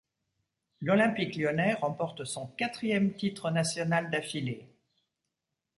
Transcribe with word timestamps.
L'Olympique 0.79 1.35
lyonnais 1.35 1.75
remporte 1.75 2.25
son 2.25 2.47
quatrième 2.47 3.13
titre 3.13 3.51
national 3.51 4.09
d'affilée. 4.09 4.67